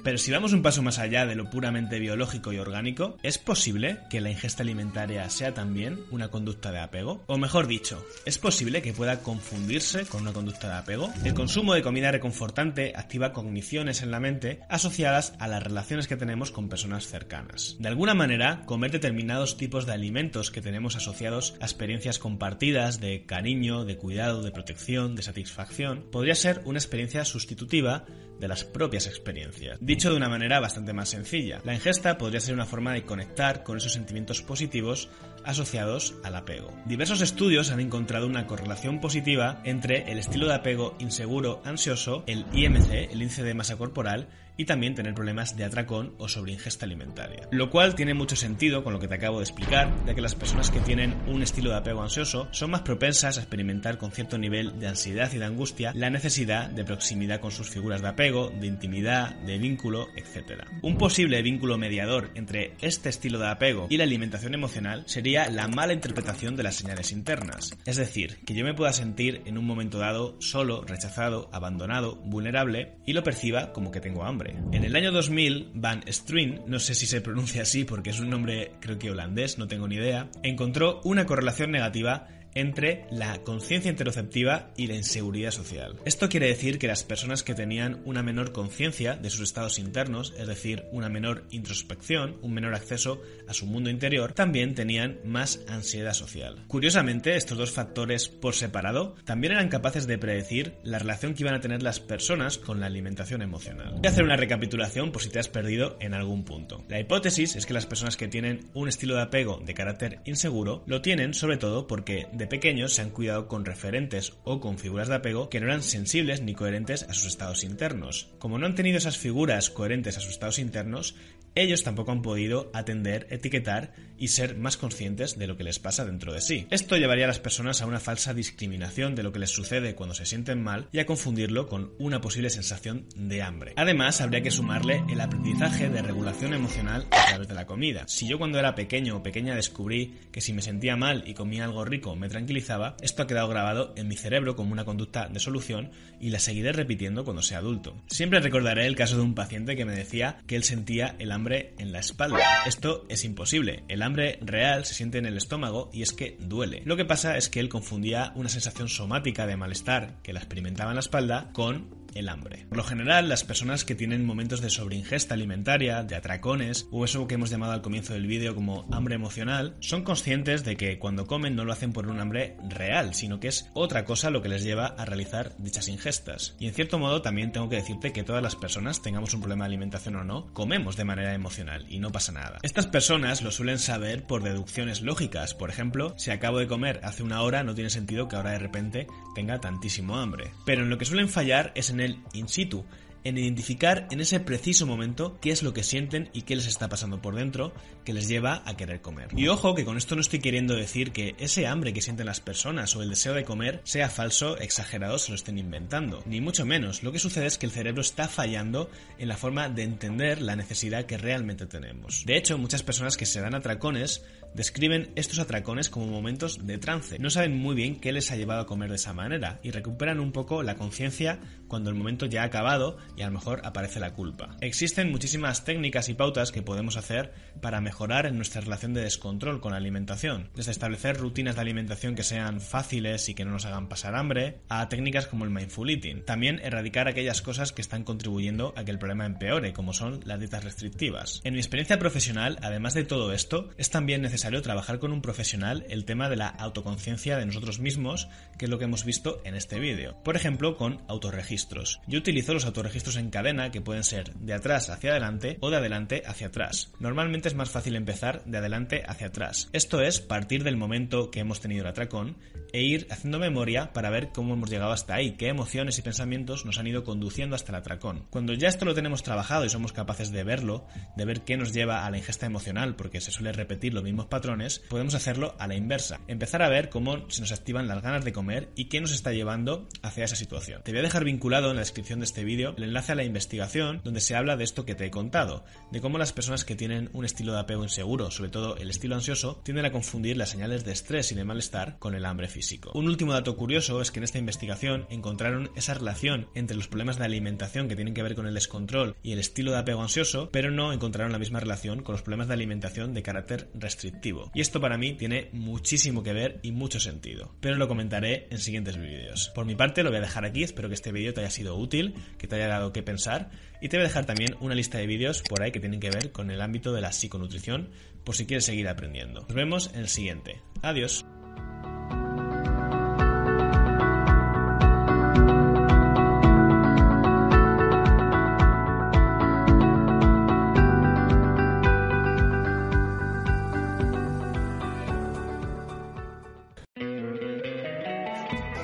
Pero 0.05 0.19
si 0.19 0.31
vamos 0.31 0.53
un 0.53 0.61
paso 0.61 0.83
más 0.83 0.99
allá 0.99 1.25
de 1.25 1.33
lo 1.33 1.49
puramente 1.49 1.97
biológico 1.97 2.53
y 2.53 2.59
orgánico, 2.59 3.17
¿es 3.23 3.39
posible 3.39 3.97
que 4.07 4.21
la 4.21 4.29
ingesta 4.29 4.61
alimentaria 4.61 5.27
sea 5.31 5.55
también 5.55 5.99
una 6.11 6.29
conducta 6.29 6.71
de 6.71 6.77
apego? 6.77 7.23
O 7.25 7.39
mejor 7.39 7.65
dicho, 7.65 8.05
¿es 8.23 8.37
posible 8.37 8.83
que 8.83 8.93
pueda 8.93 9.23
confundirse 9.23 10.05
con 10.05 10.21
una 10.21 10.31
conducta 10.31 10.67
de 10.67 10.75
apego? 10.75 11.11
El 11.23 11.33
consumo 11.33 11.73
de 11.73 11.81
comida 11.81 12.11
reconfortante 12.11 12.93
activa 12.95 13.33
cogniciones 13.33 14.03
en 14.03 14.11
la 14.11 14.19
mente 14.19 14.59
asociadas 14.69 15.33
a 15.39 15.47
las 15.47 15.63
relaciones 15.63 16.07
que 16.07 16.17
tenemos 16.17 16.51
con 16.51 16.69
personas 16.69 17.07
cercanas. 17.07 17.75
De 17.79 17.87
alguna 17.87 18.13
manera, 18.13 18.61
comer 18.67 18.91
determinados 18.91 19.57
tipos 19.57 19.87
de 19.87 19.93
alimentos 19.93 20.51
que 20.51 20.61
tenemos 20.61 20.95
asociados 20.95 21.55
a 21.61 21.65
experiencias 21.65 22.19
compartidas 22.19 22.99
de 22.99 23.25
cariño, 23.25 23.85
de 23.85 23.97
cuidado, 23.97 24.43
de 24.43 24.51
protección, 24.51 25.15
de 25.15 25.23
satisfacción, 25.23 26.05
podría 26.11 26.35
ser 26.35 26.61
una 26.65 26.77
experiencia 26.77 27.25
sustitutiva 27.25 28.05
de 28.39 28.47
las 28.47 28.63
propias 28.63 29.07
experiencias. 29.07 29.77
Dicho 29.95 30.09
de 30.09 30.17
una 30.17 30.27
manera 30.27 30.59
bastante 30.59 30.91
más 30.91 31.07
sencilla, 31.07 31.61
la 31.63 31.73
ingesta 31.73 32.17
podría 32.17 32.41
ser 32.41 32.53
una 32.53 32.65
forma 32.65 32.91
de 32.91 33.05
conectar 33.05 33.63
con 33.63 33.77
esos 33.77 33.93
sentimientos 33.93 34.41
positivos 34.41 35.07
asociados 35.45 36.15
al 36.23 36.35
apego. 36.35 36.71
Diversos 36.85 37.21
estudios 37.21 37.71
han 37.71 37.79
encontrado 37.79 38.27
una 38.27 38.47
correlación 38.47 38.99
positiva 38.99 39.61
entre 39.63 40.11
el 40.11 40.19
estilo 40.19 40.47
de 40.47 40.55
apego 40.55 40.95
inseguro 40.99 41.61
ansioso, 41.65 42.23
el 42.27 42.45
IMC, 42.53 43.11
el 43.11 43.21
índice 43.21 43.43
de 43.43 43.53
masa 43.53 43.77
corporal, 43.77 44.27
y 44.57 44.65
también 44.65 44.95
tener 44.95 45.13
problemas 45.13 45.57
de 45.57 45.65
atracón 45.65 46.13
o 46.17 46.27
sobreingesta 46.27 46.85
alimentaria. 46.85 47.47
Lo 47.51 47.69
cual 47.69 47.95
tiene 47.95 48.13
mucho 48.13 48.35
sentido 48.35 48.83
con 48.83 48.93
lo 48.93 48.99
que 48.99 49.07
te 49.07 49.15
acabo 49.15 49.39
de 49.39 49.43
explicar, 49.43 49.93
ya 50.05 50.15
que 50.15 50.21
las 50.21 50.35
personas 50.35 50.69
que 50.71 50.79
tienen 50.79 51.15
un 51.27 51.41
estilo 51.41 51.71
de 51.71 51.77
apego 51.77 52.01
ansioso 52.01 52.47
son 52.51 52.71
más 52.71 52.81
propensas 52.81 53.37
a 53.37 53.41
experimentar 53.41 53.97
con 53.97 54.11
cierto 54.11 54.37
nivel 54.37 54.79
de 54.79 54.87
ansiedad 54.87 55.31
y 55.33 55.37
de 55.37 55.45
angustia 55.45 55.91
la 55.93 56.09
necesidad 56.09 56.69
de 56.69 56.85
proximidad 56.85 57.39
con 57.39 57.51
sus 57.51 57.69
figuras 57.69 58.01
de 58.01 58.07
apego, 58.07 58.49
de 58.49 58.67
intimidad, 58.67 59.35
de 59.35 59.57
vínculo, 59.57 60.07
etc. 60.15 60.63
Un 60.81 60.97
posible 60.97 61.41
vínculo 61.41 61.77
mediador 61.77 62.31
entre 62.35 62.75
este 62.81 63.09
estilo 63.09 63.39
de 63.39 63.49
apego 63.49 63.87
y 63.89 63.97
la 63.97 64.03
alimentación 64.03 64.53
emocional 64.53 65.03
sería 65.05 65.34
la 65.35 65.67
mala 65.67 65.93
interpretación 65.93 66.55
de 66.55 66.63
las 66.63 66.75
señales 66.75 67.11
internas. 67.11 67.75
Es 67.85 67.97
decir, 67.97 68.39
que 68.45 68.53
yo 68.53 68.63
me 68.63 68.73
pueda 68.73 68.93
sentir 68.93 69.41
en 69.45 69.57
un 69.57 69.65
momento 69.65 69.99
dado 69.99 70.35
solo, 70.39 70.83
rechazado, 70.83 71.49
abandonado, 71.51 72.15
vulnerable 72.15 72.95
y 73.05 73.13
lo 73.13 73.23
perciba 73.23 73.73
como 73.73 73.91
que 73.91 73.99
tengo 73.99 74.23
hambre 74.23 74.55
en 74.71 74.83
el 74.83 74.95
año 74.95 75.11
2000, 75.11 75.71
Van 75.73 76.03
Strien, 76.07 76.61
no 76.67 76.79
sé 76.79 76.95
si 76.95 77.05
se 77.05 77.21
pronuncia 77.21 77.61
así 77.61 77.85
porque 77.85 78.09
es 78.09 78.19
un 78.19 78.29
nombre 78.29 78.73
creo 78.79 78.97
que 78.97 79.11
holandés, 79.11 79.57
no 79.57 79.67
tengo 79.67 79.87
ni 79.87 79.95
idea, 79.95 80.29
encontró 80.43 81.01
una 81.03 81.25
correlación 81.25 81.71
negativa 81.71 82.27
entre 82.55 83.05
la 83.11 83.43
conciencia 83.43 83.91
interoceptiva 83.91 84.71
y 84.77 84.87
la 84.87 84.95
inseguridad 84.95 85.51
social. 85.51 85.97
Esto 86.05 86.29
quiere 86.29 86.47
decir 86.47 86.79
que 86.79 86.87
las 86.87 87.03
personas 87.03 87.43
que 87.43 87.53
tenían 87.53 88.01
una 88.05 88.23
menor 88.23 88.53
conciencia 88.53 89.15
de 89.15 89.29
sus 89.29 89.41
estados 89.41 89.77
internos, 89.77 90.33
es 90.37 90.47
decir, 90.47 90.85
una 90.91 91.09
menor 91.09 91.43
introspección, 91.51 92.37
un 92.41 92.53
menor 92.53 92.73
acceso 92.73 93.21
a 93.47 93.53
su 93.53 93.65
mundo 93.65 93.89
interior, 93.89 94.33
también 94.33 94.73
tenían 94.73 95.19
más 95.25 95.59
ansiedad 95.67 96.13
social. 96.13 96.63
Curiosamente, 96.67 97.35
estos 97.35 97.57
dos 97.57 97.71
factores 97.71 98.29
por 98.29 98.55
separado 98.55 99.15
también 99.25 99.53
eran 99.53 99.69
capaces 99.69 100.07
de 100.07 100.17
predecir 100.17 100.75
la 100.83 100.99
relación 100.99 101.33
que 101.33 101.43
iban 101.43 101.55
a 101.55 101.59
tener 101.59 101.83
las 101.83 101.99
personas 101.99 102.57
con 102.57 102.79
la 102.79 102.85
alimentación 102.85 103.41
emocional. 103.41 103.95
Voy 103.97 104.05
a 104.05 104.09
hacer 104.09 104.23
una 104.23 104.37
recapitulación 104.37 105.11
por 105.11 105.21
si 105.21 105.29
te 105.29 105.39
has 105.39 105.49
perdido 105.49 105.97
en 105.99 106.13
algún 106.13 106.45
punto. 106.45 106.83
La 106.87 106.99
hipótesis 106.99 107.55
es 107.55 107.65
que 107.65 107.73
las 107.73 107.85
personas 107.85 108.15
que 108.15 108.29
tienen 108.29 108.69
un 108.73 108.87
estilo 108.87 109.15
de 109.15 109.23
apego 109.23 109.61
de 109.65 109.73
carácter 109.73 110.19
inseguro 110.25 110.83
lo 110.87 111.01
tienen 111.01 111.33
sobre 111.33 111.57
todo 111.57 111.87
porque 111.87 112.27
de 112.31 112.44
pequeños 112.47 112.93
se 112.93 113.01
han 113.01 113.09
cuidado 113.09 113.47
con 113.47 113.65
referentes 113.65 114.33
o 114.43 114.59
con 114.59 114.77
figuras 114.77 115.07
de 115.07 115.15
apego 115.15 115.49
que 115.49 115.59
no 115.59 115.67
eran 115.67 115.83
sensibles 115.83 116.41
ni 116.41 116.53
coherentes 116.53 117.03
a 117.03 117.13
sus 117.13 117.25
estados 117.25 117.63
internos. 117.63 118.29
Como 118.39 118.57
no 118.57 118.65
han 118.65 118.75
tenido 118.75 118.97
esas 118.97 119.17
figuras 119.17 119.69
coherentes 119.69 120.17
a 120.17 120.21
sus 120.21 120.31
estados 120.31 120.59
internos, 120.59 121.15
ellos 121.55 121.83
tampoco 121.83 122.11
han 122.11 122.21
podido 122.21 122.69
atender, 122.73 123.27
etiquetar 123.29 123.93
y 124.17 124.29
ser 124.29 124.57
más 124.57 124.77
conscientes 124.77 125.37
de 125.37 125.47
lo 125.47 125.57
que 125.57 125.63
les 125.63 125.79
pasa 125.79 126.05
dentro 126.05 126.33
de 126.33 126.41
sí. 126.41 126.67
Esto 126.69 126.97
llevaría 126.97 127.25
a 127.25 127.29
las 127.29 127.39
personas 127.39 127.81
a 127.81 127.85
una 127.85 127.99
falsa 127.99 128.33
discriminación 128.33 129.15
de 129.15 129.23
lo 129.23 129.31
que 129.31 129.39
les 129.39 129.49
sucede 129.49 129.95
cuando 129.95 130.15
se 130.15 130.25
sienten 130.25 130.61
mal 130.61 130.87
y 130.91 130.99
a 130.99 131.05
confundirlo 131.05 131.67
con 131.67 131.93
una 131.99 132.21
posible 132.21 132.49
sensación 132.49 133.07
de 133.15 133.41
hambre. 133.41 133.73
Además, 133.75 134.21
habría 134.21 134.41
que 134.41 134.51
sumarle 134.51 135.03
el 135.09 135.21
aprendizaje 135.21 135.89
de 135.89 136.01
regulación 136.01 136.53
emocional 136.53 137.07
a 137.11 137.25
través 137.27 137.47
de 137.47 137.53
la 137.53 137.65
comida. 137.65 138.05
Si 138.07 138.27
yo 138.27 138.37
cuando 138.37 138.59
era 138.59 138.75
pequeño 138.75 139.17
o 139.17 139.23
pequeña 139.23 139.55
descubrí 139.55 140.15
que 140.31 140.41
si 140.41 140.53
me 140.53 140.61
sentía 140.61 140.95
mal 140.95 141.23
y 141.25 141.33
comía 141.33 141.65
algo 141.65 141.85
rico 141.85 142.15
me 142.15 142.29
tranquilizaba, 142.29 142.97
esto 143.01 143.23
ha 143.23 143.27
quedado 143.27 143.47
grabado 143.47 143.93
en 143.97 144.07
mi 144.07 144.15
cerebro 144.15 144.55
como 144.55 144.71
una 144.71 144.85
conducta 144.85 145.27
de 145.27 145.39
solución 145.39 145.91
y 146.19 146.29
la 146.29 146.39
seguiré 146.39 146.71
repitiendo 146.71 147.23
cuando 147.23 147.41
sea 147.41 147.59
adulto. 147.59 147.95
Siempre 148.07 148.39
recordaré 148.39 148.85
el 148.85 148.95
caso 148.95 149.15
de 149.15 149.23
un 149.23 149.35
paciente 149.35 149.75
que 149.75 149.85
me 149.85 149.93
decía 149.93 150.37
que 150.47 150.55
él 150.55 150.63
sentía 150.63 151.15
el 151.19 151.31
hambre 151.31 151.44
en 151.53 151.91
la 151.91 151.99
espalda. 151.99 152.39
Esto 152.65 153.05
es 153.09 153.23
imposible. 153.23 153.83
El 153.87 154.01
hambre 154.01 154.39
real 154.41 154.85
se 154.85 154.93
siente 154.93 155.17
en 155.17 155.25
el 155.25 155.37
estómago 155.37 155.89
y 155.93 156.01
es 156.01 156.11
que 156.11 156.37
duele. 156.39 156.81
Lo 156.85 156.97
que 156.97 157.05
pasa 157.05 157.37
es 157.37 157.49
que 157.49 157.59
él 157.59 157.69
confundía 157.69 158.31
una 158.35 158.49
sensación 158.49 158.89
somática 158.89 159.45
de 159.45 159.55
malestar 159.55 160.21
que 160.23 160.33
la 160.33 160.39
experimentaba 160.39 160.91
en 160.91 160.95
la 160.95 161.01
espalda 161.01 161.51
con 161.53 162.04
el 162.15 162.29
hambre. 162.29 162.65
Por 162.67 162.77
lo 162.77 162.83
general, 162.83 163.29
las 163.29 163.43
personas 163.43 163.85
que 163.85 163.93
tienen 163.93 164.25
momentos 164.25 164.61
de 164.61 164.69
sobreingesta 164.69 165.35
alimentaria, 165.35 166.03
de 166.03 166.15
atracones, 166.15 166.87
o 166.91 167.05
eso 167.05 167.27
que 167.27 167.35
hemos 167.35 167.49
llamado 167.49 167.73
al 167.73 167.81
comienzo 167.81 168.13
del 168.13 168.25
vídeo 168.25 168.55
como 168.55 168.87
hambre 168.91 169.15
emocional, 169.15 169.75
son 169.79 170.03
conscientes 170.03 170.63
de 170.63 170.77
que 170.77 170.97
cuando 170.97 171.27
comen 171.27 171.55
no 171.55 171.65
lo 171.65 171.73
hacen 171.73 171.93
por 171.93 172.07
un 172.07 172.19
hambre 172.19 172.57
real, 172.69 173.13
sino 173.13 173.39
que 173.39 173.49
es 173.49 173.69
otra 173.73 174.05
cosa 174.05 174.29
lo 174.29 174.41
que 174.41 174.49
les 174.49 174.63
lleva 174.63 174.87
a 174.87 175.05
realizar 175.05 175.55
dichas 175.57 175.87
ingestas. 175.87 176.55
Y 176.59 176.67
en 176.67 176.73
cierto 176.73 176.97
modo 176.97 177.21
también 177.21 177.51
tengo 177.51 177.69
que 177.69 177.75
decirte 177.75 178.13
que 178.13 178.23
todas 178.23 178.41
las 178.41 178.55
personas, 178.55 179.01
tengamos 179.01 179.33
un 179.33 179.41
problema 179.41 179.65
de 179.65 179.69
alimentación 179.69 180.15
o 180.15 180.23
no, 180.23 180.53
comemos 180.53 180.95
de 180.95 181.03
manera 181.03 181.33
emocional 181.33 181.85
y 181.89 181.99
no 181.99 182.11
pasa 182.11 182.31
nada. 182.31 182.59
Estas 182.63 182.87
personas 182.87 183.41
lo 183.41 183.51
suelen 183.51 183.79
saber 183.79 184.23
por 184.23 184.43
deducciones 184.43 185.01
lógicas. 185.01 185.53
Por 185.53 185.69
ejemplo, 185.69 186.13
si 186.17 186.31
acabo 186.31 186.59
de 186.59 186.67
comer 186.67 187.01
hace 187.03 187.23
una 187.23 187.41
hora, 187.41 187.63
no 187.63 187.75
tiene 187.75 187.89
sentido 187.89 188.27
que 188.27 188.37
ahora 188.37 188.51
de 188.51 188.59
repente 188.59 189.07
tenga 189.33 189.59
tantísimo 189.59 190.17
hambre. 190.17 190.51
Pero 190.65 190.83
en 190.83 190.89
lo 190.89 190.97
que 190.97 191.05
suelen 191.05 191.29
fallar 191.29 191.71
es 191.75 191.89
en 191.89 191.99
in 192.33 192.47
situ 192.47 192.83
en 193.25 193.37
identificar 193.37 194.07
en 194.11 194.21
ese 194.21 194.39
preciso 194.39 194.85
momento 194.85 195.37
qué 195.41 195.51
es 195.51 195.63
lo 195.63 195.73
que 195.73 195.83
sienten 195.83 196.29
y 196.31 196.43
qué 196.43 196.55
les 196.55 196.67
está 196.67 196.87
pasando 196.87 197.21
por 197.21 197.35
dentro 197.35 197.73
que 198.05 198.13
les 198.13 198.29
lleva 198.29 198.63
a 198.65 198.77
querer 198.77 199.01
comer. 199.01 199.29
Y 199.35 199.47
ojo 199.47 199.75
que 199.75 199.83
con 199.83 199.97
esto 199.97 200.15
no 200.15 200.21
estoy 200.21 200.39
queriendo 200.39 200.75
decir 200.75 201.11
que 201.11 201.35
ese 201.39 201.67
hambre 201.67 201.91
que 201.91 202.01
sienten 202.01 202.27
las 202.27 202.39
personas 202.39 202.95
o 202.95 203.01
el 203.01 203.09
deseo 203.09 203.33
de 203.33 203.43
comer 203.43 203.81
sea 203.83 204.09
falso, 204.09 204.57
exagerado, 204.57 205.17
se 205.17 205.31
lo 205.31 205.35
estén 205.35 205.57
inventando. 205.57 206.23
Ni 206.25 206.39
mucho 206.39 206.65
menos. 206.65 207.03
Lo 207.03 207.11
que 207.11 207.19
sucede 207.19 207.47
es 207.47 207.57
que 207.57 207.65
el 207.65 207.71
cerebro 207.71 208.01
está 208.01 208.27
fallando 208.27 208.89
en 209.17 209.27
la 209.27 209.37
forma 209.37 209.69
de 209.69 209.83
entender 209.83 210.41
la 210.41 210.55
necesidad 210.55 211.05
que 211.05 211.17
realmente 211.17 211.65
tenemos. 211.65 212.23
De 212.25 212.37
hecho, 212.37 212.57
muchas 212.57 212.83
personas 212.83 213.17
que 213.17 213.25
se 213.25 213.41
dan 213.41 213.55
atracones 213.55 214.23
describen 214.53 215.11
estos 215.15 215.39
atracones 215.39 215.89
como 215.89 216.05
momentos 216.05 216.65
de 216.65 216.77
trance. 216.77 217.19
No 217.19 217.29
saben 217.29 217.57
muy 217.57 217.75
bien 217.75 217.99
qué 217.99 218.11
les 218.11 218.31
ha 218.31 218.37
llevado 218.37 218.61
a 218.61 218.65
comer 218.65 218.89
de 218.89 218.95
esa 218.95 219.13
manera 219.13 219.59
y 219.63 219.71
recuperan 219.71 220.19
un 220.19 220.31
poco 220.31 220.63
la 220.63 220.75
conciencia 220.75 221.39
cuando 221.67 221.89
el 221.89 221.95
momento 221.95 222.25
ya 222.25 222.43
ha 222.43 222.45
acabado 222.45 222.97
y 223.17 223.21
a 223.21 223.27
lo 223.27 223.33
mejor 223.33 223.61
aparece 223.63 223.99
la 223.99 224.13
culpa. 224.13 224.57
Existen 224.61 225.11
muchísimas 225.11 225.63
técnicas 225.63 226.09
y 226.09 226.13
pautas 226.13 226.51
que 226.51 226.61
podemos 226.61 226.97
hacer 226.97 227.33
para 227.61 227.81
mejorar 227.81 228.25
en 228.25 228.35
nuestra 228.35 228.61
relación 228.61 228.93
de 228.93 229.01
descontrol 229.01 229.61
con 229.61 229.71
la 229.71 229.77
alimentación, 229.77 230.49
desde 230.55 230.71
establecer 230.71 231.17
rutinas 231.17 231.55
de 231.55 231.61
alimentación 231.61 232.15
que 232.15 232.23
sean 232.23 232.61
fáciles 232.61 233.29
y 233.29 233.33
que 233.33 233.45
no 233.45 233.51
nos 233.51 233.65
hagan 233.65 233.87
pasar 233.87 234.15
hambre, 234.15 234.59
a 234.69 234.89
técnicas 234.89 235.27
como 235.27 235.45
el 235.45 235.51
mindful 235.51 235.89
eating. 235.89 236.23
También 236.25 236.59
erradicar 236.63 237.07
aquellas 237.07 237.41
cosas 237.41 237.71
que 237.71 237.81
están 237.81 238.03
contribuyendo 238.03 238.73
a 238.75 238.83
que 238.83 238.91
el 238.91 238.99
problema 238.99 239.25
empeore, 239.25 239.73
como 239.73 239.93
son 239.93 240.21
las 240.25 240.39
dietas 240.39 240.63
restrictivas. 240.63 241.41
En 241.43 241.53
mi 241.53 241.59
experiencia 241.59 241.99
profesional, 241.99 242.59
además 242.61 242.93
de 242.93 243.05
todo 243.05 243.33
esto, 243.33 243.69
es 243.77 243.89
también 243.89 244.21
necesario 244.21 244.61
trabajar 244.61 244.99
con 244.99 245.11
un 245.11 245.21
profesional 245.21 245.85
el 245.89 246.05
tema 246.05 246.29
de 246.29 246.35
la 246.35 246.47
autoconciencia 246.47 247.37
de 247.37 247.45
nosotros 247.45 247.79
mismos, 247.79 248.27
que 248.57 248.65
es 248.65 248.71
lo 248.71 248.77
que 248.77 248.85
hemos 248.85 249.05
visto 249.05 249.41
en 249.45 249.55
este 249.55 249.79
vídeo. 249.79 250.17
Por 250.23 250.35
ejemplo, 250.35 250.77
con 250.77 251.01
autorregistros. 251.07 251.99
Yo 252.07 252.19
utilizo 252.19 252.53
los 252.53 252.65
autorregistros 252.65 253.04
en 253.15 253.29
cadena 253.29 253.71
que 253.71 253.81
pueden 253.81 254.03
ser 254.03 254.33
de 254.33 254.53
atrás 254.53 254.89
hacia 254.89 255.11
adelante 255.11 255.57
o 255.61 255.69
de 255.69 255.77
adelante 255.77 256.23
hacia 256.25 256.47
atrás. 256.47 256.91
Normalmente 256.99 257.47
es 257.47 257.53
más 257.53 257.69
fácil 257.69 257.95
empezar 257.95 258.43
de 258.45 258.57
adelante 258.57 259.03
hacia 259.07 259.27
atrás. 259.27 259.69
Esto 259.71 260.01
es 260.01 260.19
partir 260.19 260.63
del 260.63 260.77
momento 260.77 261.29
que 261.29 261.41
hemos 261.41 261.61
tenido 261.61 261.83
el 261.83 261.89
atracón 261.89 262.37
e 262.73 262.81
ir 262.81 263.07
haciendo 263.09 263.39
memoria 263.39 263.93
para 263.93 264.09
ver 264.09 264.29
cómo 264.33 264.55
hemos 264.55 264.69
llegado 264.69 264.91
hasta 264.91 265.15
ahí, 265.15 265.31
qué 265.37 265.47
emociones 265.47 265.97
y 265.99 266.01
pensamientos 266.01 266.65
nos 266.65 266.77
han 266.77 266.87
ido 266.87 267.03
conduciendo 267.03 267.55
hasta 267.55 267.71
el 267.71 267.77
atracón. 267.77 268.25
Cuando 268.31 268.53
ya 268.53 268.67
esto 268.67 268.85
lo 268.85 268.95
tenemos 268.95 269.23
trabajado 269.23 269.65
y 269.65 269.69
somos 269.69 269.93
capaces 269.93 270.31
de 270.31 270.43
verlo, 270.43 270.85
de 271.15 271.25
ver 271.25 271.43
qué 271.43 271.55
nos 271.57 271.73
lleva 271.73 272.05
a 272.05 272.09
la 272.09 272.17
ingesta 272.17 272.47
emocional, 272.47 272.95
porque 272.95 273.21
se 273.21 273.31
suele 273.31 273.53
repetir 273.53 273.93
los 273.93 274.03
mismos 274.03 274.25
patrones, 274.25 274.79
podemos 274.89 275.13
hacerlo 275.13 275.55
a 275.59 275.67
la 275.67 275.75
inversa. 275.75 276.19
Empezar 276.27 276.61
a 276.63 276.69
ver 276.69 276.89
cómo 276.89 277.29
se 277.29 277.41
nos 277.41 277.51
activan 277.51 277.87
las 277.87 278.01
ganas 278.01 278.25
de 278.25 278.33
comer 278.33 278.69
y 278.75 278.85
qué 278.85 278.99
nos 278.99 279.11
está 279.11 279.31
llevando 279.31 279.87
hacia 280.01 280.25
esa 280.25 280.35
situación. 280.35 280.81
Te 280.83 280.91
voy 280.91 280.99
a 280.99 281.03
dejar 281.03 281.23
vinculado 281.23 281.69
en 281.69 281.75
la 281.75 281.81
descripción 281.81 282.19
de 282.19 282.25
este 282.25 282.43
vídeo 282.43 282.73
enlace 282.95 283.11
a 283.11 283.15
la 283.15 283.25
investigación 283.25 283.99
donde 284.05 284.21
se 284.21 284.37
habla 284.37 284.55
de 284.55 284.63
esto 284.63 284.85
que 284.85 284.95
te 284.95 285.05
he 285.05 285.11
contado, 285.11 285.65
de 285.91 285.99
cómo 285.99 286.17
las 286.17 286.31
personas 286.31 286.63
que 286.63 286.77
tienen 286.77 287.09
un 287.11 287.25
estilo 287.25 287.51
de 287.51 287.59
apego 287.59 287.83
inseguro, 287.83 288.31
sobre 288.31 288.51
todo 288.51 288.77
el 288.77 288.89
estilo 288.89 289.15
ansioso, 289.15 289.59
tienden 289.65 289.83
a 289.83 289.91
confundir 289.91 290.37
las 290.37 290.51
señales 290.51 290.85
de 290.85 290.93
estrés 290.93 291.29
y 291.33 291.35
de 291.35 291.43
malestar 291.43 291.97
con 291.99 292.15
el 292.15 292.23
hambre 292.23 292.47
físico. 292.47 292.91
Un 292.93 293.09
último 293.09 293.33
dato 293.33 293.57
curioso 293.57 294.01
es 294.01 294.11
que 294.11 294.19
en 294.19 294.23
esta 294.23 294.37
investigación 294.37 295.07
encontraron 295.09 295.71
esa 295.75 295.93
relación 295.93 296.47
entre 296.55 296.77
los 296.77 296.87
problemas 296.87 297.17
de 297.17 297.25
alimentación 297.25 297.89
que 297.89 297.97
tienen 297.97 298.13
que 298.13 298.23
ver 298.23 298.33
con 298.33 298.47
el 298.47 298.53
descontrol 298.53 299.17
y 299.21 299.33
el 299.33 299.39
estilo 299.39 299.73
de 299.73 299.79
apego 299.79 300.01
ansioso, 300.01 300.49
pero 300.53 300.71
no 300.71 300.93
encontraron 300.93 301.33
la 301.33 301.39
misma 301.39 301.59
relación 301.59 302.01
con 302.01 302.13
los 302.13 302.21
problemas 302.21 302.47
de 302.47 302.53
alimentación 302.53 303.13
de 303.13 303.23
carácter 303.23 303.69
restrictivo. 303.73 304.51
Y 304.55 304.61
esto 304.61 304.79
para 304.79 304.97
mí 304.97 305.15
tiene 305.15 305.49
muchísimo 305.51 306.23
que 306.23 306.31
ver 306.31 306.61
y 306.63 306.71
mucho 306.71 307.01
sentido, 307.01 307.53
pero 307.59 307.75
lo 307.75 307.89
comentaré 307.89 308.47
en 308.51 308.59
siguientes 308.59 308.95
vídeos. 308.95 309.51
Por 309.53 309.65
mi 309.65 309.75
parte 309.75 310.01
lo 310.01 310.11
voy 310.11 310.19
a 310.19 310.21
dejar 310.21 310.45
aquí, 310.45 310.63
espero 310.63 310.87
que 310.87 310.95
este 310.95 311.11
vídeo 311.11 311.33
te 311.33 311.41
haya 311.41 311.49
sido 311.49 311.75
útil, 311.75 312.15
que 312.37 312.47
te 312.47 312.55
haya 312.55 312.67
dado 312.67 312.84
que 312.91 313.03
pensar 313.03 313.49
y 313.81 313.89
te 313.89 313.97
voy 313.97 314.05
a 314.05 314.07
dejar 314.07 314.25
también 314.25 314.55
una 314.59 314.75
lista 314.75 314.97
de 314.97 315.07
vídeos 315.07 315.41
por 315.41 315.61
ahí 315.61 315.71
que 315.71 315.79
tienen 315.79 315.99
que 315.99 316.09
ver 316.09 316.31
con 316.31 316.51
el 316.51 316.61
ámbito 316.61 316.93
de 316.93 317.01
la 317.01 317.11
psiconutrición 317.11 317.89
por 318.23 318.35
si 318.35 318.45
quieres 318.45 318.65
seguir 318.65 318.87
aprendiendo. 318.87 319.41
Nos 319.41 319.53
vemos 319.53 319.91
en 319.93 319.99
el 320.01 320.09
siguiente. 320.09 320.61
Adiós. 320.81 321.25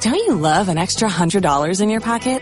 Don't 0.02 0.16
you 0.16 0.34
love 0.34 0.68
an 0.68 0.80
extra 0.80 1.08
$100 1.08 1.80
in 1.80 1.90
your 1.90 2.02
pocket? 2.02 2.42